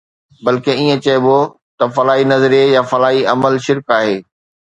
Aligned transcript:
بلڪ 0.43 0.65
ائين 0.73 0.97
چئبو 1.05 1.37
ته 1.77 1.85
فلاڻي 1.95 2.25
نظريي 2.33 2.65
يا 2.75 2.81
فلاڻي 2.91 3.21
عمل 3.33 3.53
شرڪ 3.65 3.87
آهي. 3.99 4.15